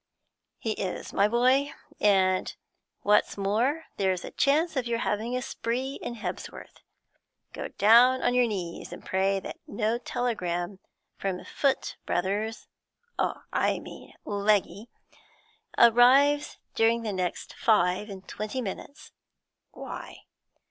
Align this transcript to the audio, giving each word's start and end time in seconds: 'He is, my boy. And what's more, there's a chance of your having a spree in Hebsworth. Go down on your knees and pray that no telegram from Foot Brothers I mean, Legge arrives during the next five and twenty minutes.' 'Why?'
'He 0.57 0.71
is, 0.71 1.13
my 1.13 1.27
boy. 1.27 1.71
And 1.99 2.55
what's 3.01 3.37
more, 3.37 3.83
there's 3.97 4.25
a 4.25 4.31
chance 4.31 4.75
of 4.75 4.87
your 4.87 4.97
having 4.97 5.35
a 5.37 5.43
spree 5.43 5.99
in 6.01 6.15
Hebsworth. 6.15 6.81
Go 7.53 7.67
down 7.67 8.23
on 8.23 8.33
your 8.33 8.47
knees 8.47 8.91
and 8.91 9.05
pray 9.05 9.39
that 9.41 9.59
no 9.67 9.99
telegram 9.99 10.79
from 11.19 11.45
Foot 11.45 11.97
Brothers 12.07 12.65
I 13.19 13.77
mean, 13.77 14.15
Legge 14.25 14.87
arrives 15.77 16.57
during 16.73 17.03
the 17.03 17.13
next 17.13 17.53
five 17.53 18.09
and 18.09 18.27
twenty 18.27 18.59
minutes.' 18.59 19.11
'Why?' 19.69 20.21